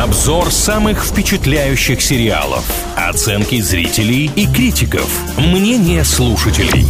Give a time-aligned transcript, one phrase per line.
[0.00, 2.64] Обзор самых впечатляющих сериалов.
[2.96, 5.06] Оценки зрителей и критиков.
[5.36, 6.86] Мнение слушателей.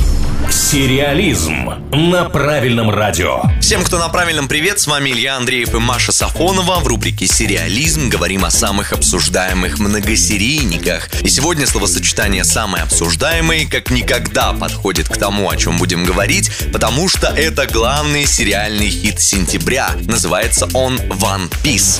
[0.48, 3.42] Сериализм на правильном радио.
[3.60, 6.78] Всем, кто на правильном привет, с вами Илья Андреев и Маша Сафонова.
[6.78, 11.08] В рубрике «Сериализм» говорим о самых обсуждаемых многосерийниках.
[11.22, 17.08] И сегодня словосочетание «самый обсуждаемый» как никогда подходит к тому, о чем будем говорить, потому
[17.08, 19.90] что это главный сериальный хит сентября.
[20.06, 21.98] Называется он «One Piece».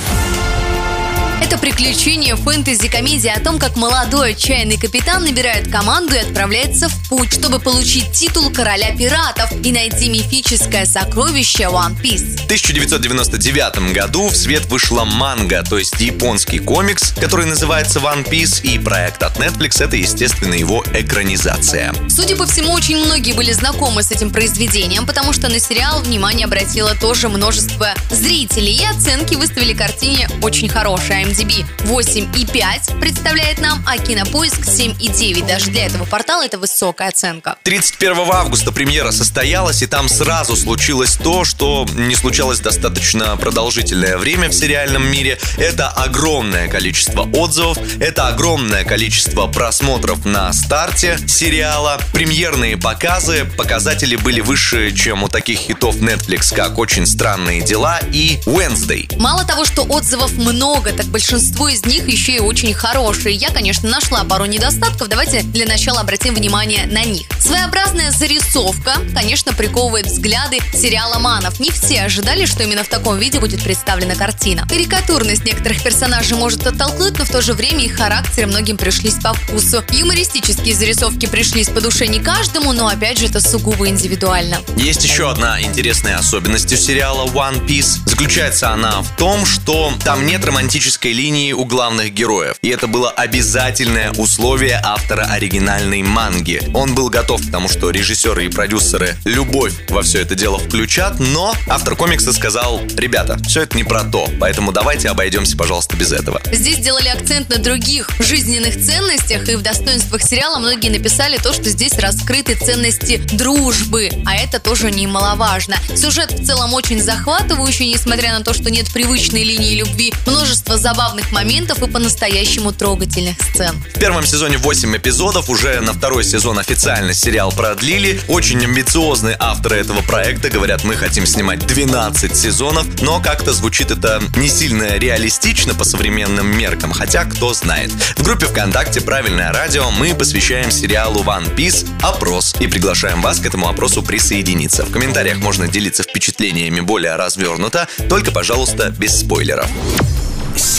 [1.51, 7.32] Это приключение фэнтези-комедия о том, как молодой отчаянный капитан набирает команду и отправляется в путь,
[7.32, 12.36] чтобы получить титул короля пиратов и найти мифическое сокровище One Piece.
[12.36, 18.62] В 1999 году в свет вышла манга, то есть японский комикс, который называется One Piece,
[18.62, 21.93] и проект от Netflix— это, естественно, его экранизация.
[22.09, 26.45] Судя по всему, очень многие были знакомы с этим произведением, потому что на сериал внимание
[26.45, 31.39] обратило тоже множество зрителей, и оценки выставили картине очень хорошие.
[31.40, 35.47] IMDb 8,5 представляет нам, а Кинопоиск 7,9.
[35.47, 37.56] Даже для этого портала это высокая оценка.
[37.62, 44.48] 31 августа премьера состоялась, и там сразу случилось то, что не случалось достаточно продолжительное время
[44.48, 45.39] в сериальном мире.
[45.56, 54.41] Это огромное количество отзывов, это огромное количество просмотров на старте сериала, премьерные показы, показатели были
[54.41, 59.11] выше, чем у таких хитов Netflix, как «Очень странные дела» и «Wednesday».
[59.19, 63.34] Мало того, что отзывов много, так большинство из них еще и очень хорошие.
[63.34, 65.09] Я, конечно, нашла пару недостатков.
[65.09, 67.27] Давайте для начала обратим внимание на них.
[67.39, 71.61] Своеобразная зарисовка, конечно, приковывает взгляды сериала «Манов».
[71.61, 74.67] Не все ожидали, что именно в таком виде будет представлена картина.
[74.69, 79.33] Карикатурность некоторых персонажей может оттолкнуть, но в то же время их характеры многим пришлись по
[79.33, 79.84] вкусу.
[79.91, 84.59] Юмористические зарисовки пришлись по душе не каждому, но опять же это сугубо индивидуально.
[84.77, 87.98] Есть еще одна интересная особенность у сериала One Piece.
[88.06, 92.57] Заключается она в том, что там нет романтической линии у главных героев.
[92.63, 96.62] И это было обязательное условие автора оригинальной манги.
[96.73, 101.21] Он был готов к тому, что режиссеры и продюсеры любовь во все это дело включат,
[101.21, 106.11] но автор комикса сказал, ребята, все это не про то, поэтому давайте обойдемся, пожалуйста, без
[106.11, 106.41] этого.
[106.53, 111.69] Здесь делали акцент на других жизненных ценностях, и в достоинствах сериала многие написали то, что
[111.69, 115.77] здесь раскрыты ценности дружбы, а это тоже немаловажно.
[115.94, 121.00] Сюжет в целом очень захватывающий, несмотря на то, что нет привычной линии любви, множество забав
[121.00, 123.75] забавных моментов и по-настоящему трогательных сцен.
[123.94, 128.21] В первом сезоне 8 эпизодов, уже на второй сезон официально сериал продлили.
[128.28, 134.22] Очень амбициозные авторы этого проекта говорят, мы хотим снимать 12 сезонов, но как-то звучит это
[134.37, 137.91] не сильно реалистично по современным меркам, хотя кто знает.
[138.19, 143.47] В группе ВКонтакте «Правильное радио» мы посвящаем сериалу One Piece опрос и приглашаем вас к
[143.47, 144.84] этому опросу присоединиться.
[144.84, 149.67] В комментариях можно делиться впечатлениями более развернуто, только, пожалуйста, без спойлеров.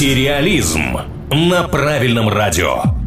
[0.01, 0.97] Сериализм
[1.29, 3.00] на правильном радио.